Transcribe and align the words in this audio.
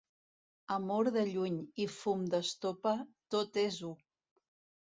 Amor 0.75 1.09
de 1.17 1.25
lluny 1.33 1.59
i 1.85 1.87
fum 1.97 2.25
d'estopa, 2.33 2.97
tot 3.37 3.61
és 3.69 3.81
u. 3.93 3.93